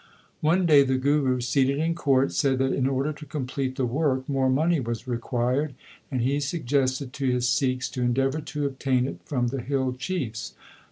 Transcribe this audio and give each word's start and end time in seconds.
One 0.39 0.65
day 0.65 0.81
the 0.81 0.97
Guru 0.97 1.41
seated 1.41 1.77
in 1.77 1.93
court, 1.93 2.31
said 2.31 2.57
that 2.57 2.73
in 2.73 2.87
order 2.87 3.13
to 3.13 3.23
complete 3.27 3.75
the 3.75 3.85
work 3.85 4.27
more 4.27 4.49
money 4.49 4.79
was 4.79 5.07
required, 5.07 5.75
and 6.09 6.21
he 6.23 6.39
suggested 6.39 7.13
to 7.13 7.29
his 7.29 7.47
Sikhs 7.47 7.87
to 7.89 8.01
endeavour 8.01 8.41
to 8.41 8.65
obtain 8.65 9.05
it 9.05 9.19
from 9.25 9.49
the 9.49 9.61
hill 9.61 9.93
chiefs. 9.93 10.55